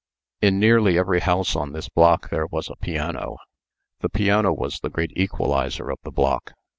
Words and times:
In 0.41 0.59
nearly 0.59 0.97
every 0.97 1.19
house 1.19 1.55
on 1.55 1.73
this 1.73 1.87
block 1.87 2.31
there 2.31 2.47
was 2.47 2.71
a 2.71 2.75
piano. 2.75 3.37
The 3.99 4.09
piano 4.09 4.51
was 4.51 4.79
the 4.79 4.89
great 4.89 5.11
equalizer 5.15 5.91
of 5.91 5.99
the 6.03 6.09
block. 6.09 6.53